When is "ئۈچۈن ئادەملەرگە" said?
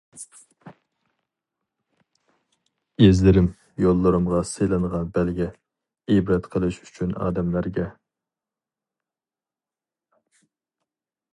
6.87-7.85